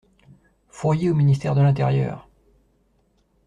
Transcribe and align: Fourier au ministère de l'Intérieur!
Fourier 0.69 1.11
au 1.11 1.13
ministère 1.13 1.53
de 1.53 1.61
l'Intérieur! 1.61 2.27